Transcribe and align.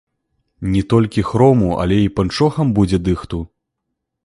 Не 0.75 0.81
толькі 0.93 1.25
хрому, 1.29 1.69
але 1.85 1.99
і 2.05 2.09
панчохам 2.21 2.75
будзе 2.81 3.03
дыхту. 3.11 3.45